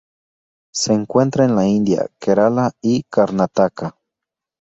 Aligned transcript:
Se 0.73 0.93
encuentra 0.93 1.45
en 1.45 1.55
la 1.55 1.67
India: 1.67 2.07
Kerala 2.19 2.71
y 2.81 3.03
Karnataka. 3.03 3.95